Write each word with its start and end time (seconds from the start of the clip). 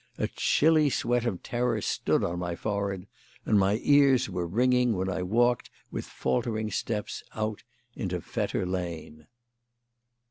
A 0.17 0.27
chilly 0.29 0.89
sweat 0.89 1.27
of 1.27 1.43
terror 1.43 1.79
stood 1.79 2.23
on 2.23 2.39
my 2.39 2.55
forehead, 2.55 3.05
and 3.45 3.59
my 3.59 3.79
ears 3.83 4.31
were 4.31 4.47
ringing 4.47 4.97
when 4.97 5.09
I 5.11 5.21
walked 5.21 5.69
with 5.91 6.05
faltering 6.05 6.71
steps 6.71 7.21
out 7.35 7.61
into 7.95 8.19
Fetter 8.19 8.65
Lane. 8.65 9.27